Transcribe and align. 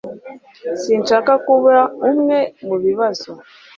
Sinshaka 0.81 1.31
kuba 1.47 1.75
umwe 2.09 2.37
mubibazo. 2.67 3.31